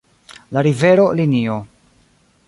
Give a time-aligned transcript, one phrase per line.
[0.53, 1.59] La rivero, linio